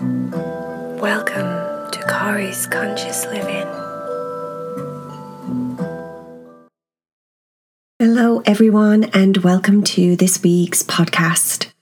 Welcome 0.00 1.90
to 1.90 2.04
Kari's 2.08 2.68
Conscious 2.68 3.26
Living. 3.26 3.66
Hello, 7.98 8.40
everyone, 8.44 9.04
and 9.12 9.38
welcome 9.38 9.82
to 9.82 10.14
this 10.14 10.40
week's 10.40 10.84
podcast. 10.84 11.72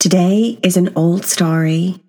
Today 0.00 0.58
is 0.64 0.76
an 0.76 0.92
old 0.96 1.24
story 1.24 2.02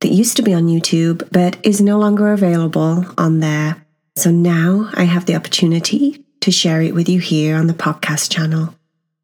that 0.00 0.12
used 0.12 0.36
to 0.36 0.44
be 0.44 0.54
on 0.54 0.68
YouTube 0.68 1.28
but 1.32 1.58
is 1.64 1.80
no 1.80 1.98
longer 1.98 2.32
available 2.32 3.04
on 3.18 3.40
there. 3.40 3.84
So 4.14 4.30
now 4.30 4.90
I 4.94 5.04
have 5.04 5.26
the 5.26 5.34
opportunity 5.34 6.24
to 6.42 6.52
share 6.52 6.80
it 6.82 6.94
with 6.94 7.08
you 7.08 7.18
here 7.18 7.56
on 7.56 7.66
the 7.66 7.74
podcast 7.74 8.30
channel. 8.30 8.76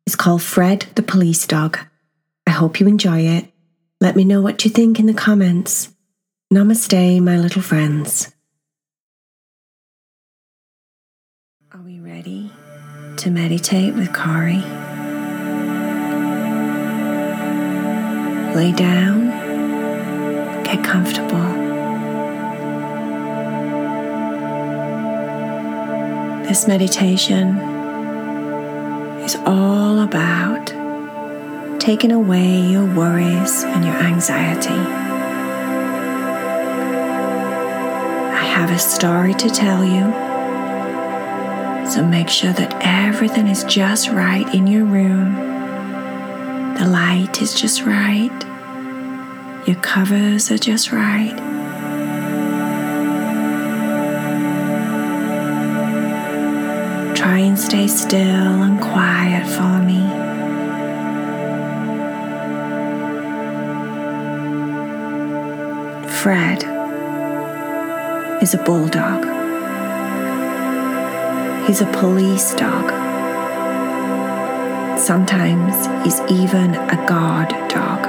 It's 0.04 0.16
called 0.16 0.42
Fred 0.42 0.86
the 0.96 1.02
Police 1.02 1.46
Dog. 1.46 1.78
I 2.44 2.50
hope 2.50 2.80
you 2.80 2.88
enjoy 2.88 3.20
it. 3.20 3.51
Let 4.02 4.16
me 4.16 4.24
know 4.24 4.40
what 4.40 4.64
you 4.64 4.70
think 4.72 4.98
in 4.98 5.06
the 5.06 5.14
comments. 5.14 5.88
Namaste, 6.52 7.20
my 7.20 7.38
little 7.38 7.62
friends. 7.62 8.32
Are 11.70 11.80
we 11.80 12.00
ready 12.00 12.50
to 13.18 13.30
meditate 13.30 13.94
with 13.94 14.12
Kari? 14.12 14.56
Lay 18.56 18.72
down, 18.72 19.28
get 20.64 20.82
comfortable. 20.84 21.38
This 26.48 26.66
meditation 26.66 27.56
is 29.20 29.36
all 29.46 30.00
about 30.00 30.81
taking 31.82 32.12
away 32.12 32.60
your 32.60 32.84
worries 32.94 33.64
and 33.64 33.84
your 33.84 33.96
anxiety. 33.96 34.68
I 38.30 38.44
have 38.44 38.70
a 38.70 38.78
story 38.78 39.34
to 39.34 39.50
tell 39.50 39.84
you, 39.84 40.04
so 41.90 42.06
make 42.06 42.28
sure 42.28 42.52
that 42.52 42.72
everything 42.82 43.48
is 43.48 43.64
just 43.64 44.08
right 44.10 44.46
in 44.54 44.68
your 44.68 44.84
room. 44.84 45.34
The 46.78 46.86
light 46.86 47.42
is 47.42 47.52
just 47.52 47.82
right, 47.82 48.30
your 49.66 49.74
covers 49.82 50.52
are 50.52 50.58
just 50.58 50.92
right. 50.92 51.36
Try 57.16 57.38
and 57.38 57.58
stay 57.58 57.88
still 57.88 58.62
and 58.62 58.80
quiet 58.80 59.48
for 59.48 59.82
me. 59.84 60.21
Fred 66.22 66.62
is 68.40 68.54
a 68.54 68.58
bulldog. 68.58 69.24
He's 71.66 71.80
a 71.80 71.92
police 71.98 72.54
dog. 72.54 72.90
Sometimes 74.96 75.74
he's 76.04 76.20
even 76.30 76.76
a 76.76 77.04
guard 77.08 77.48
dog. 77.68 78.02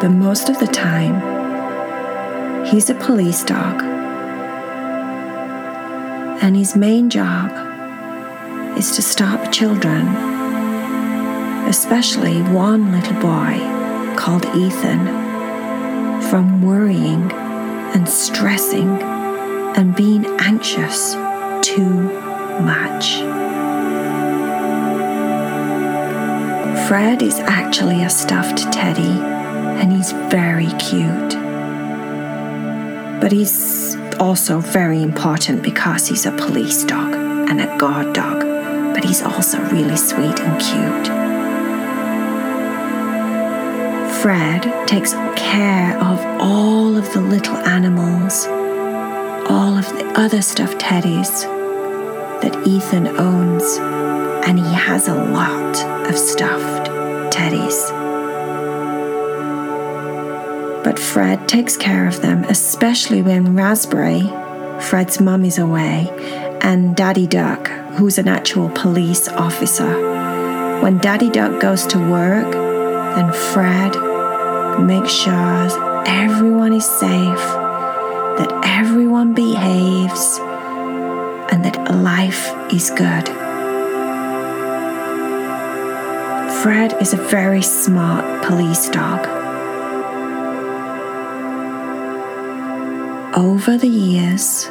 But 0.00 0.10
most 0.10 0.48
of 0.48 0.60
the 0.60 0.68
time, 0.68 1.16
he's 2.66 2.88
a 2.88 2.94
police 2.94 3.42
dog. 3.42 3.82
And 6.40 6.54
his 6.54 6.76
main 6.76 7.10
job 7.10 7.50
is 8.78 8.92
to 8.92 9.02
stop 9.02 9.50
children, 9.50 10.06
especially 11.66 12.42
one 12.42 12.92
little 12.92 13.20
boy 13.20 13.58
called 14.16 14.44
Ethan 14.54 15.21
from 16.32 16.62
worrying 16.62 17.30
and 17.30 18.08
stressing 18.08 18.88
and 19.76 19.94
being 19.94 20.24
anxious 20.40 21.12
too 21.60 21.92
much. 22.62 23.16
Fred 26.88 27.20
is 27.20 27.38
actually 27.40 28.02
a 28.02 28.08
stuffed 28.08 28.72
teddy 28.72 29.20
and 29.82 29.92
he's 29.92 30.12
very 30.12 30.70
cute. 30.78 31.34
But 33.20 33.30
he's 33.30 33.96
also 34.18 34.60
very 34.60 35.02
important 35.02 35.62
because 35.62 36.08
he's 36.08 36.24
a 36.24 36.32
police 36.32 36.82
dog 36.84 37.12
and 37.12 37.60
a 37.60 37.76
guard 37.76 38.14
dog, 38.14 38.40
but 38.94 39.04
he's 39.04 39.20
also 39.20 39.58
really 39.64 39.98
sweet 39.98 40.40
and 40.40 40.58
cute. 40.62 41.21
Fred 44.22 44.86
takes 44.86 45.14
care 45.34 45.98
of 45.98 46.24
all 46.40 46.96
of 46.96 47.12
the 47.12 47.20
little 47.20 47.56
animals, 47.56 48.46
all 49.50 49.76
of 49.76 49.88
the 49.88 50.12
other 50.14 50.40
stuffed 50.40 50.78
teddies 50.78 51.42
that 52.40 52.64
Ethan 52.64 53.08
owns, 53.08 53.64
and 54.46 54.60
he 54.60 54.74
has 54.74 55.08
a 55.08 55.14
lot 55.16 55.76
of 56.08 56.16
stuffed 56.16 56.88
teddies. 57.34 57.90
But 60.84 61.00
Fred 61.00 61.48
takes 61.48 61.76
care 61.76 62.06
of 62.06 62.22
them, 62.22 62.44
especially 62.44 63.22
when 63.22 63.56
Raspberry, 63.56 64.30
Fred's 64.80 65.20
mum, 65.20 65.44
is 65.44 65.58
away, 65.58 66.08
and 66.60 66.94
Daddy 66.94 67.26
Duck, 67.26 67.66
who's 67.96 68.18
an 68.18 68.28
actual 68.28 68.68
police 68.68 69.26
officer. 69.26 70.80
When 70.80 70.98
Daddy 70.98 71.28
Duck 71.28 71.60
goes 71.60 71.84
to 71.88 71.98
work, 71.98 72.52
then 72.52 73.32
Fred 73.32 74.11
make 74.80 75.06
sure 75.06 75.68
everyone 76.06 76.72
is 76.72 76.84
safe, 76.84 77.44
that 78.38 78.52
everyone 78.64 79.34
behaves, 79.34 80.38
and 81.52 81.64
that 81.64 81.94
life 81.94 82.50
is 82.72 82.90
good. 82.90 83.28
Fred 86.62 86.94
is 87.00 87.12
a 87.12 87.16
very 87.16 87.62
smart 87.62 88.44
police 88.44 88.88
dog. 88.88 89.26
Over 93.36 93.76
the 93.76 93.88
years 93.88 94.66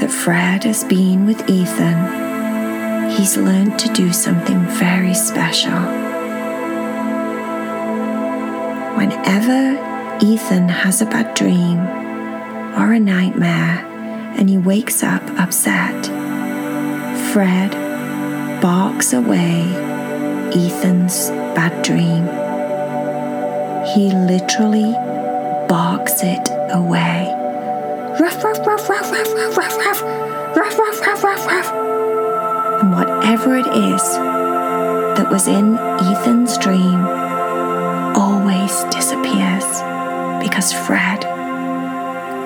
that 0.00 0.10
Fred 0.10 0.64
has 0.64 0.84
been 0.84 1.26
with 1.26 1.50
Ethan, 1.50 3.10
he's 3.10 3.36
learned 3.36 3.78
to 3.80 3.88
do 3.92 4.12
something 4.12 4.60
very 4.78 5.12
special. 5.12 6.07
Whenever 8.98 10.18
Ethan 10.20 10.68
has 10.68 11.00
a 11.00 11.06
bad 11.06 11.32
dream 11.36 11.78
or 12.76 12.92
a 12.94 12.98
nightmare 12.98 13.86
and 14.36 14.50
he 14.50 14.58
wakes 14.58 15.04
up 15.04 15.22
upset, 15.38 16.06
Fred 17.32 17.70
barks 18.60 19.12
away 19.12 19.62
Ethan's 20.52 21.28
bad 21.54 21.84
dream. 21.84 22.24
He 23.94 24.10
literally 24.10 24.90
barks 25.68 26.24
it 26.24 26.48
away. 26.72 27.32
Ruff, 28.18 28.42
ruff, 28.42 28.66
ruff, 28.66 28.88
ruff, 28.88 29.12
ruff, 29.12 29.32
ruff, 29.32 29.56
ruff, 29.56 29.76
ruff, 29.78 30.02
ruff, 30.56 30.76
ruff, 30.76 31.00
ruff, 31.06 31.22
ruff, 31.22 31.46
ruff. 31.46 31.72
And 32.82 32.92
whatever 32.92 33.56
it 33.58 33.68
is 33.68 34.02
that 35.16 35.30
was 35.30 35.46
in 35.46 35.78
Ethan's 35.78 36.58
dream 36.58 37.17
because 40.58 40.72
Fred 40.72 41.20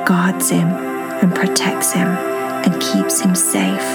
guards 0.04 0.50
him 0.50 0.68
and 0.68 1.34
protects 1.34 1.92
him 1.92 2.08
and 2.08 2.82
keeps 2.82 3.22
him 3.22 3.34
safe 3.34 3.88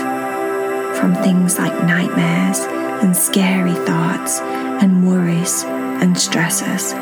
from 0.98 1.14
things 1.22 1.60
like 1.60 1.84
nightmares 1.84 2.62
and 3.04 3.16
scary 3.16 3.76
thoughts 3.86 4.40
and 4.40 5.08
worries 5.08 5.64
and 5.66 6.18
stresses. 6.18 6.94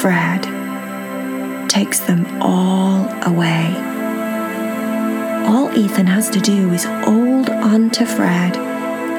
Fred 0.00 0.44
takes 1.68 2.00
them 2.00 2.24
all 2.40 3.06
away. 3.26 3.66
All 5.50 5.70
Ethan 5.76 6.06
has 6.06 6.30
to 6.30 6.40
do 6.40 6.72
is 6.72 6.84
hold 6.84 7.50
on 7.50 7.90
to 7.90 8.06
Fred, 8.06 8.54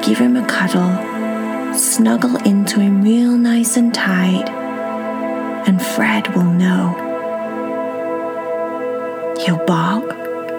give 0.04 0.18
him 0.18 0.34
a 0.34 0.44
cuddle, 0.48 1.78
snuggle 1.78 2.38
into 2.38 2.80
him 2.80 3.02
real 3.02 3.36
nice 3.36 3.76
and 3.76 3.94
tight, 3.94 4.61
and 5.66 5.80
Fred 5.80 6.34
will 6.34 6.44
know. 6.44 6.94
He'll 9.38 9.64
bark, 9.66 10.04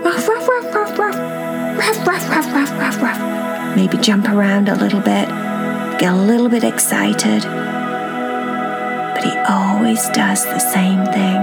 ruff, 0.03 0.27
ruff, 0.27 0.47
ruff, 0.47 0.75
ruff, 0.75 0.97
ruff, 0.97 1.17
ruff, 1.77 2.07
ruff, 2.07 2.29
ruff, 2.29 2.53
ruff, 2.53 2.71
ruff, 2.79 3.01
ruff. 3.01 3.75
Maybe 3.75 3.97
jump 3.97 4.27
around 4.29 4.69
a 4.69 4.75
little 4.75 4.99
bit, 4.99 5.27
get 5.99 6.13
a 6.13 6.15
little 6.15 6.49
bit 6.49 6.63
excited, 6.63 7.43
but 9.13 9.23
he 9.23 9.35
always 9.49 10.07
does 10.09 10.45
the 10.45 10.59
same 10.59 11.05
thing. 11.05 11.41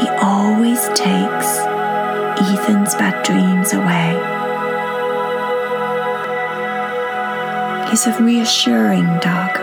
He 0.00 0.08
always 0.22 0.88
takes 0.88 1.58
Ethan's 2.38 2.94
bad 2.94 3.24
dreams 3.24 3.72
away. 3.72 4.14
He's 7.90 8.06
a 8.06 8.22
reassuring 8.22 9.06
dog, 9.20 9.56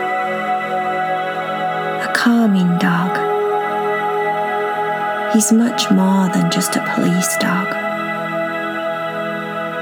He's 5.33 5.51
much 5.51 5.89
more 5.89 6.29
than 6.29 6.51
just 6.51 6.75
a 6.75 6.93
police 6.93 7.35
dog. 7.37 7.65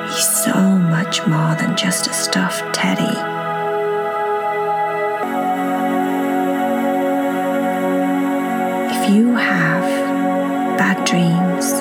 He's 0.10 0.44
so 0.46 0.54
much 0.56 1.28
more 1.28 1.56
than 1.56 1.76
just 1.76 2.08
a 2.08 2.14
stuffed 2.14 2.74
teddy. 2.74 3.04
If 8.96 9.10
you 9.14 9.36
have 9.36 9.84
bad 10.78 11.06
dreams, 11.06 11.74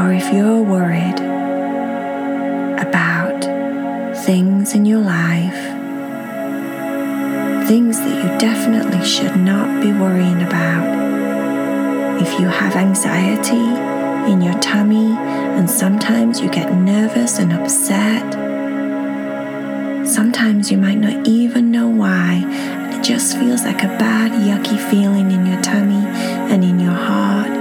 or 0.00 0.12
if 0.12 0.34
you're 0.34 0.62
worried 0.62 1.20
about 2.80 3.44
things 4.24 4.74
in 4.74 4.84
your 4.84 4.98
life, 4.98 5.62
things 7.68 8.00
that 8.00 8.16
you 8.16 8.38
definitely 8.40 9.06
should 9.06 9.36
not 9.36 9.80
be 9.80 9.92
worrying 9.92 10.42
about 10.42 11.13
if 12.26 12.40
you 12.40 12.46
have 12.46 12.74
anxiety 12.74 13.66
in 14.32 14.40
your 14.40 14.58
tummy 14.60 15.12
and 15.58 15.68
sometimes 15.68 16.40
you 16.40 16.48
get 16.50 16.72
nervous 16.72 17.38
and 17.38 17.52
upset, 17.52 18.32
sometimes 20.06 20.70
you 20.70 20.78
might 20.78 20.96
not 20.96 21.28
even 21.28 21.70
know 21.70 21.86
why, 21.86 22.42
it 22.94 23.04
just 23.04 23.36
feels 23.36 23.62
like 23.64 23.82
a 23.82 23.88
bad, 23.98 24.32
yucky 24.32 24.78
feeling 24.90 25.32
in 25.32 25.44
your 25.44 25.60
tummy 25.60 26.02
and 26.50 26.64
in 26.64 26.80
your 26.80 26.94
heart, 26.94 27.52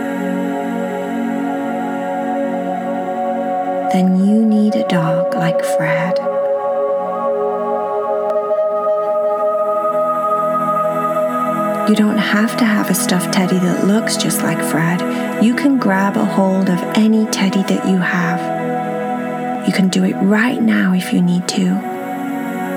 then 3.92 4.26
you 4.26 4.46
need 4.46 4.76
a 4.76 4.88
dog 4.88 5.36
like 5.36 5.62
Fred. 5.76 6.33
You 11.90 11.96
don't 11.96 12.18
have 12.18 12.56
to 12.58 12.66
have 12.66 12.90
a 12.90 12.94
stuffed 12.94 13.34
teddy 13.34 13.60
that 13.60 13.86
looks 13.86 14.16
just 14.16 14.42
like 14.42 14.58
Fred. 14.58 15.44
You 15.44 15.54
can 15.54 15.78
grab 15.78 16.16
a 16.16 16.24
hold 16.24 16.70
of 16.70 16.80
any 16.96 17.26
teddy 17.26 17.62
that 17.62 17.86
you 17.86 17.98
have. 17.98 19.68
You 19.68 19.74
can 19.74 19.90
do 19.90 20.06
it 20.06 20.14
right 20.14 20.62
now 20.62 20.94
if 20.94 21.12
you 21.12 21.22
need 21.22 21.46
to. 21.50 21.66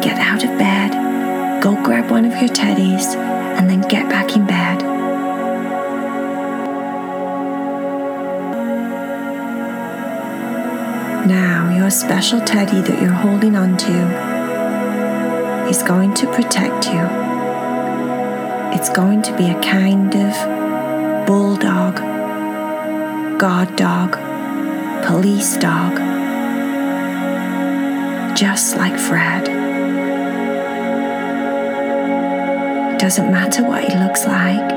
Get 0.03 0.19
out 0.19 0.43
of 0.43 0.59
bed, 0.59 1.63
go 1.63 1.81
grab 1.85 2.11
one 2.11 2.25
of 2.25 2.33
your 2.33 2.49
teddies, 2.49 3.15
and 3.15 3.71
then 3.71 3.83
get 3.83 4.09
back 4.09 4.35
in 4.35 4.45
bed. 4.45 4.83
Now, 11.29 11.73
your 11.77 11.91
special 11.93 12.41
teddy 12.41 12.81
that 12.81 13.01
you're 13.01 13.13
holding 13.13 13.55
on 13.55 13.77
to 13.77 15.69
is 15.69 15.85
going 15.85 16.13
to 16.15 16.27
protect 16.33 16.89
you 16.89 17.26
it's 18.77 18.91
going 18.91 19.23
to 19.23 19.35
be 19.39 19.49
a 19.49 19.59
kind 19.63 20.15
of 20.15 21.27
bulldog, 21.27 21.97
guard 23.39 23.75
dog, 23.75 24.13
police 25.03 25.57
dog, 25.57 25.97
just 28.37 28.77
like 28.77 28.99
Fred. 28.99 29.47
Doesn't 32.99 33.33
matter 33.33 33.65
what 33.65 33.83
he 33.83 33.97
looks 33.99 34.27
like. 34.27 34.69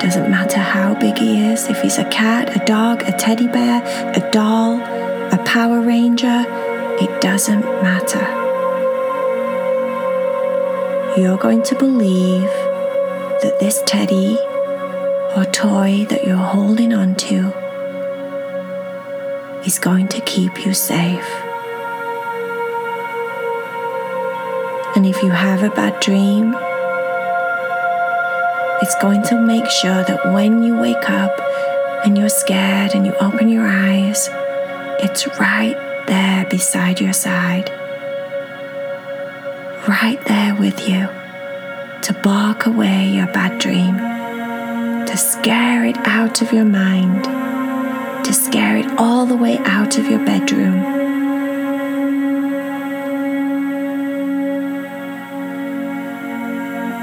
Doesn't 0.00 0.30
matter 0.30 0.58
how 0.58 0.94
big 0.94 1.18
he 1.18 1.44
is, 1.44 1.68
if 1.68 1.82
he's 1.82 1.98
a 1.98 2.08
cat, 2.08 2.56
a 2.56 2.64
dog, 2.64 3.02
a 3.02 3.12
teddy 3.12 3.46
bear, 3.46 3.82
a 4.16 4.30
doll, 4.30 4.80
a 4.80 5.42
Power 5.44 5.82
Ranger, 5.82 6.46
it 6.98 7.20
doesn't 7.20 7.60
matter 7.60 8.43
you're 11.16 11.38
going 11.38 11.62
to 11.62 11.76
believe 11.76 12.50
that 13.40 13.56
this 13.60 13.80
teddy 13.86 14.36
or 15.36 15.44
toy 15.52 16.04
that 16.06 16.24
you're 16.26 16.36
holding 16.36 16.92
on 16.92 17.14
to 17.14 17.52
is 19.64 19.78
going 19.78 20.08
to 20.08 20.20
keep 20.22 20.66
you 20.66 20.74
safe. 20.74 21.28
And 24.96 25.06
if 25.06 25.22
you 25.22 25.30
have 25.30 25.62
a 25.62 25.70
bad 25.70 26.00
dream, 26.00 26.52
it's 28.82 29.00
going 29.00 29.22
to 29.24 29.40
make 29.40 29.70
sure 29.70 30.02
that 30.02 30.32
when 30.32 30.64
you 30.64 30.76
wake 30.76 31.08
up 31.08 31.38
and 32.04 32.18
you're 32.18 32.28
scared 32.28 32.92
and 32.92 33.06
you 33.06 33.14
open 33.20 33.48
your 33.48 33.68
eyes, 33.68 34.28
it's 34.98 35.28
right 35.38 35.76
there 36.08 36.44
beside 36.46 37.00
your 37.00 37.12
side 37.12 37.70
right 39.88 40.24
there 40.24 40.54
with 40.54 40.88
you 40.88 41.06
to 42.00 42.18
bark 42.22 42.64
away 42.66 43.08
your 43.08 43.26
bad 43.26 43.58
dream, 43.60 43.96
to 45.06 45.16
scare 45.16 45.84
it 45.84 45.96
out 46.06 46.40
of 46.40 46.52
your 46.52 46.64
mind, 46.64 47.24
to 48.24 48.32
scare 48.32 48.78
it 48.78 48.86
all 48.98 49.26
the 49.26 49.36
way 49.36 49.58
out 49.58 49.98
of 49.98 50.06
your 50.06 50.24
bedroom. 50.24 50.80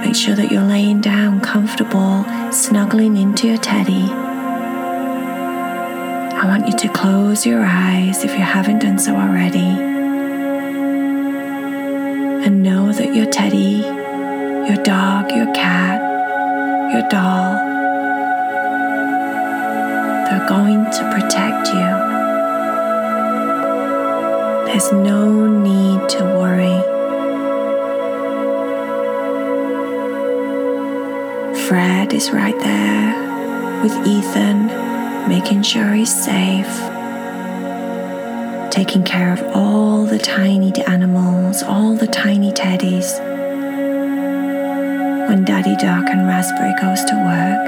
Make 0.01 0.15
sure 0.15 0.35
that 0.35 0.51
you're 0.51 0.63
laying 0.63 1.01
down 1.01 1.39
comfortable, 1.41 2.25
snuggling 2.51 3.15
into 3.15 3.47
your 3.47 3.57
teddy. 3.57 4.07
I 6.33 6.45
want 6.45 6.67
you 6.67 6.75
to 6.75 6.89
close 6.89 7.45
your 7.45 7.61
eyes 7.63 8.23
if 8.23 8.31
you 8.31 8.39
haven't 8.39 8.79
done 8.79 8.97
so 8.97 9.15
already 9.15 9.90
doll, 17.11 17.55
they're 20.25 20.47
going 20.47 20.85
to 20.85 21.09
protect 21.11 21.67
you. 21.67 21.91
There's 24.65 24.91
no 24.93 25.45
need 25.45 26.07
to 26.09 26.23
worry. 26.23 26.79
Fred 31.67 32.13
is 32.13 32.31
right 32.31 32.57
there 32.59 33.81
with 33.83 34.07
Ethan, 34.07 34.67
making 35.27 35.63
sure 35.63 35.93
he's 35.93 36.13
safe 36.13 36.91
taking 38.71 39.03
care 39.03 39.33
of 39.33 39.43
all 39.53 40.05
the 40.05 40.17
tiny 40.17 40.71
animals, 40.87 41.61
all 41.61 41.93
the 41.93 42.07
tiny 42.07 42.51
teddies. 42.53 43.30
When 45.31 45.45
Daddy 45.45 45.77
Duck 45.77 46.09
and 46.09 46.27
Raspberry 46.27 46.73
goes 46.81 47.05
to 47.05 47.15
work, 47.15 47.67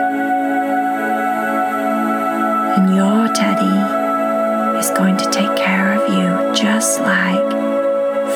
and 2.77 2.93
your 2.93 3.33
teddy 3.33 4.79
is 4.79 4.89
going 4.89 5.15
to 5.15 5.31
take 5.31 5.55
care 5.55 5.93
of 5.93 6.09
you 6.13 6.53
just 6.53 6.99
like 6.99 7.51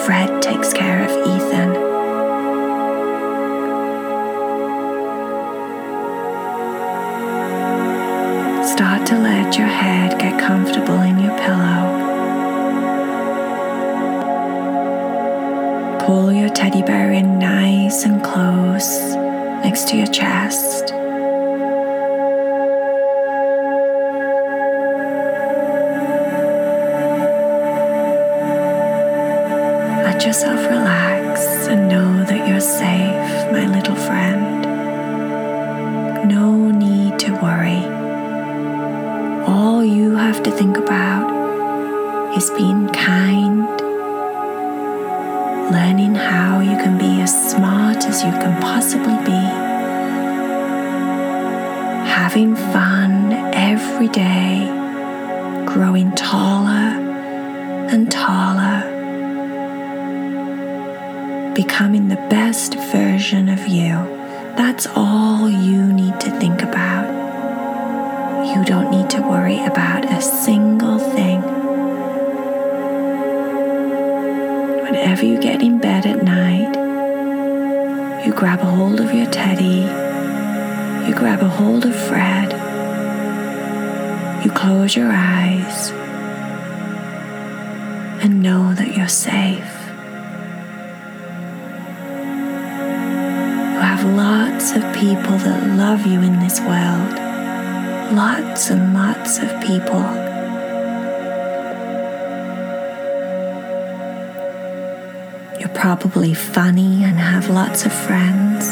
Fred 0.06 0.42
takes 0.42 0.72
care 0.72 1.04
of 1.04 1.12
Ethan. 1.28 1.87
Yourself 30.27 30.60
relax 30.69 31.67
and 31.67 31.88
know 31.88 32.22
that 32.25 32.50
you're 32.50 32.60
safe, 32.60 33.50
my 33.50 33.65
little 33.65 33.96
friend. 33.96 34.62
No 36.27 36.69
need 36.69 37.17
to 37.19 37.31
worry. 37.36 37.86
All 39.48 39.86
you 39.86 40.17
have 40.17 40.43
to 40.43 40.51
think 40.51 40.75
about 40.75 41.27
is 42.38 42.50
being 42.57 42.89
kind 42.89 43.69
learning 45.72 46.15
how 46.15 46.60
you 46.60 46.75
can 46.84 46.98
be 46.98 47.22
as 47.22 47.31
smart 47.51 48.05
as 48.05 48.22
you 48.22 48.31
can 48.31 48.62
possibly 48.62 49.15
be, 49.24 49.43
having 52.19 52.53
fun 52.53 53.31
every 53.53 54.10
day, 54.10 54.67
growing 55.65 56.12
taller 56.15 56.91
and 57.93 58.12
taller, 58.12 58.97
becoming 61.58 62.08
the 62.08 62.28
best 62.30 62.76
version 62.92 63.50
of 63.50 63.68
you. 63.68 63.94
That's 64.56 64.86
all 64.96 65.50
you 65.50 65.92
need 65.92 66.20
to 66.20 66.30
think 66.40 66.62
about. 66.62 67.08
You 68.56 68.64
don't 68.64 68.92
need 68.92 69.10
to 69.10 69.22
worry 69.22 69.66
about 69.66 70.06
a 70.06 70.22
single 70.22 71.00
thing. 71.00 71.42
whenever 74.84 75.26
you 75.26 75.40
get 75.40 75.64
in 75.64 75.80
bed 75.80 76.06
at 76.06 76.24
night, 76.24 76.76
you 78.24 78.32
grab 78.34 78.60
a 78.60 78.66
hold 78.66 79.00
of 79.00 79.12
your 79.12 79.30
teddy, 79.32 79.82
You 81.08 81.16
grab 81.16 81.42
a 81.42 81.50
hold 81.50 81.86
of 81.86 81.96
Fred. 81.96 82.52
You 84.46 84.52
close 84.52 84.96
your 84.96 85.12
eyes 85.12 85.90
and 88.22 88.44
know 88.44 88.76
that 88.76 88.96
you're 88.96 89.08
safe. 89.08 89.76
Lots 94.16 94.72
of 94.72 94.82
people 94.94 95.38
that 95.38 95.78
love 95.78 96.06
you 96.06 96.22
in 96.22 96.40
this 96.40 96.60
world. 96.62 97.14
Lots 98.16 98.70
and 98.70 98.94
lots 98.94 99.40
of 99.40 99.50
people. 99.62 100.02
You're 105.60 105.76
probably 105.76 106.34
funny 106.34 107.04
and 107.04 107.18
have 107.20 107.50
lots 107.50 107.86
of 107.86 107.92
friends. 107.92 108.68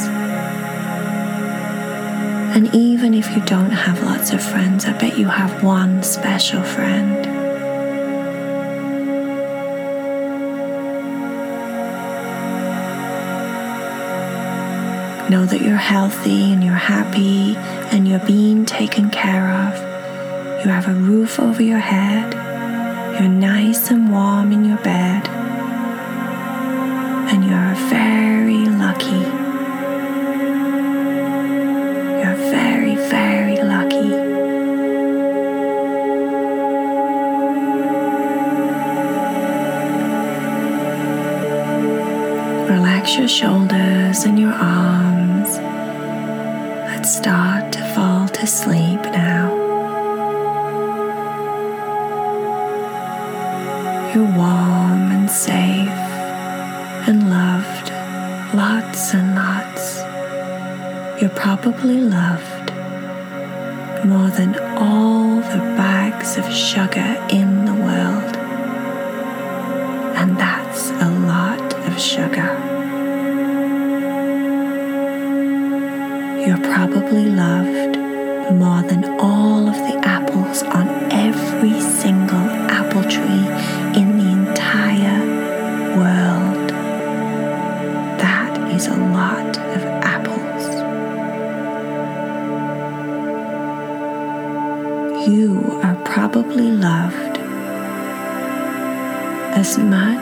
And 2.55 2.73
even 2.73 3.13
if 3.13 3.35
you 3.35 3.43
don't 3.45 3.71
have 3.71 4.01
lots 4.03 4.31
of 4.31 4.41
friends, 4.41 4.85
I 4.85 4.93
bet 4.97 5.17
you 5.17 5.27
have 5.27 5.63
one 5.63 6.03
special 6.03 6.63
friend. 6.63 7.24
Know 15.29 15.43
that 15.43 15.61
you're 15.61 15.75
healthy 15.75 16.53
and 16.53 16.63
you're 16.63 16.73
happy 16.75 17.55
and 17.91 18.07
you're 18.07 18.19
being 18.19 18.63
taken 18.63 19.09
care 19.09 19.49
of. 19.49 19.73
You 20.63 20.71
have 20.71 20.87
a 20.87 20.93
roof 20.93 21.39
over 21.39 21.63
your 21.63 21.79
head. 21.79 22.31
You're 23.19 23.29
nice 23.29 23.89
and 23.89 24.11
warm 24.11 24.51
in 24.51 24.65
your 24.65 24.77
bed. 24.77 25.27
And 27.31 27.43
you're 27.43 27.75
very 27.89 28.65
lucky. 28.65 29.25
You're 32.21 32.35
very, 32.51 32.95
very 32.95 33.57
lucky. 33.63 34.11
Relax 42.71 43.17
your 43.17 43.27
shoulders 43.27 44.23
and 44.23 44.39
your 44.39 44.53
arms. 44.53 45.04
Start 47.05 47.71
to 47.73 47.83
fall 47.93 48.27
to 48.29 48.47
sleep 48.47 48.99
now. 48.99 49.53
You're 54.11 54.23
warm 54.23 55.11
and 55.11 55.29
safe 55.29 56.01
and 57.07 57.29
loved, 57.29 57.91
lots 58.55 59.13
and 59.13 59.35
lots. 59.35 60.01
You're 61.21 61.29
probably 61.29 62.01
loved 62.01 62.73
more 64.03 64.29
than 64.29 64.57
all 64.75 65.35
the 65.41 65.61
bags 65.77 66.37
of 66.39 66.51
sugar 66.51 67.23
in 67.29 67.65
the 67.65 67.75
world. 67.75 68.35
And 70.17 70.35
that's 70.39 70.89
a 70.89 71.09
lot 71.27 71.71
of 71.87 72.01
sugar. 72.01 72.74
You're 76.45 76.59
probably 76.59 77.25
loved 77.25 77.97
more 78.53 78.83
than 78.83 79.03
all 79.19 79.67
of 79.67 79.73
the 79.73 79.99
apples 80.07 80.61
on 80.61 80.87
every 81.11 81.81
single 81.81 82.47
apple 82.69 83.01
tree 83.01 83.47
in 83.99 84.19
the 84.19 84.29
entire 84.31 85.25
world. 85.97 86.69
That 88.19 88.71
is 88.71 88.85
a 88.85 88.95
lot 88.95 89.57
of 89.57 89.81
apples. 90.13 90.65
You 95.27 95.79
are 95.81 95.95
probably 96.05 96.69
loved 96.69 97.39
as 99.57 99.79
much 99.79 100.14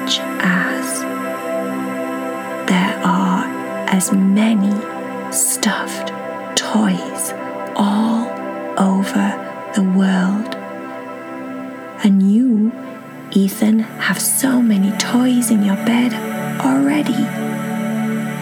already. 16.94 17.14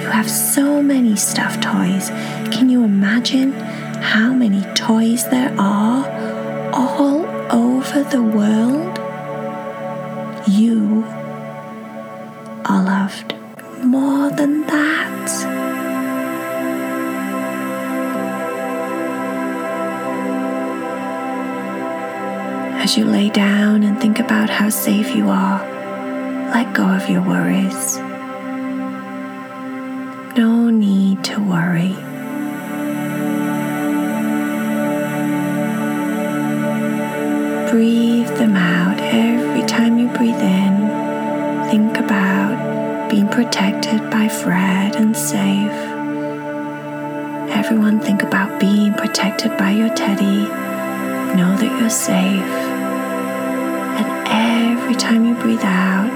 You 0.01 0.09
have 0.09 0.29
so 0.29 0.81
many 0.81 1.15
stuffed 1.15 1.63
toys. 1.63 2.09
Can 2.51 2.69
you 2.69 2.83
imagine 2.83 3.53
how 3.53 4.33
many 4.33 4.61
toys 4.73 5.27
there 5.29 5.53
are 5.57 6.05
all 6.73 7.25
over 7.51 8.03
the 8.03 8.21
world? 8.21 8.97
You 10.47 11.03
are 12.65 12.83
loved 12.83 13.35
more 13.83 14.29
than 14.31 14.61
that. 14.67 15.11
As 22.83 22.97
you 22.97 23.05
lay 23.05 23.29
down 23.29 23.83
and 23.83 24.01
think 24.01 24.19
about 24.19 24.49
how 24.49 24.69
safe 24.69 25.15
you 25.15 25.29
are, 25.29 25.59
let 26.53 26.73
go 26.73 26.83
of 26.83 27.07
your 27.09 27.21
worries. 27.21 28.01
Need 30.81 31.23
to 31.25 31.39
worry. 31.39 31.93
Breathe 37.69 38.29
them 38.39 38.55
out 38.55 38.99
every 38.99 39.63
time 39.67 39.99
you 39.99 40.07
breathe 40.07 40.41
in. 40.41 41.69
Think 41.69 41.97
about 41.97 43.11
being 43.11 43.27
protected 43.27 44.09
by 44.09 44.27
Fred 44.27 44.95
and 44.95 45.15
safe. 45.15 45.79
Everyone, 47.55 47.99
think 47.99 48.23
about 48.23 48.59
being 48.59 48.95
protected 48.95 49.55
by 49.59 49.69
your 49.69 49.93
teddy. 49.93 50.47
Know 51.37 51.55
that 51.57 51.79
you're 51.79 51.91
safe. 51.91 52.55
And 53.99 54.79
every 54.79 54.95
time 54.95 55.27
you 55.27 55.35
breathe 55.35 55.61
out, 55.61 56.09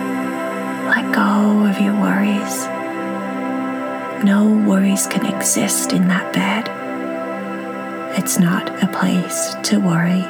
let 0.88 1.14
go 1.14 1.68
of 1.68 1.80
your 1.80 1.94
worries. 2.02 2.75
No 4.26 4.48
worries 4.68 5.06
can 5.06 5.24
exist 5.24 5.94
in 5.94 6.08
that 6.08 6.34
bed. 6.34 6.68
It's 8.18 8.40
not 8.40 8.84
a 8.84 8.88
place 8.88 9.54
to 9.70 9.78
worry. 9.78 10.26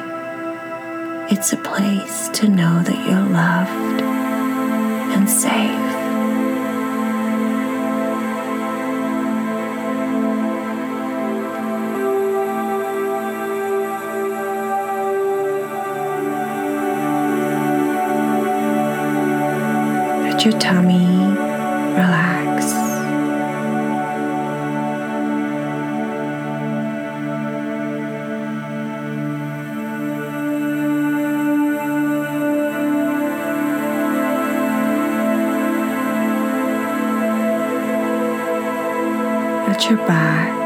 It's 1.32 1.54
a 1.54 1.56
place 1.56 2.28
to 2.34 2.46
know 2.46 2.82
that 2.82 3.08
you're 3.08 3.26
loved 3.26 4.02
and 5.14 5.30
safe. 5.30 5.86
Your 20.44 20.60
tummy 20.60 21.06
relax. 21.96 22.25
Your 39.78 39.98
back 39.98 40.65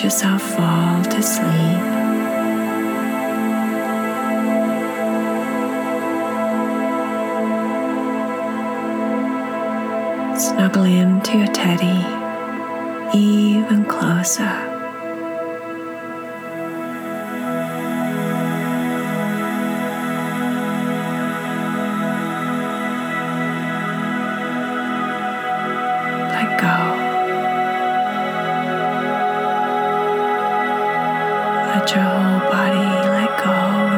Let 0.00 0.04
yourself 0.04 0.40
fall 0.56 1.04
to 1.04 1.22
sleep. 1.22 1.44
Snuggle 10.40 10.84
into 10.84 11.36
your 11.36 11.48
teddy 11.48 12.00
even 13.14 13.84
closer. 13.84 14.69
Let 31.80 31.94
your 31.94 32.04
whole 32.04 32.40
body 32.50 33.08
let 33.08 33.42
go 33.42 33.89